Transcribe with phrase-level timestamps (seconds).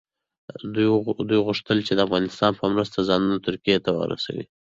[1.29, 4.45] دوی غوښتل چې د افغانستان په مرسته ځانونه ترکیې ته ورسوي.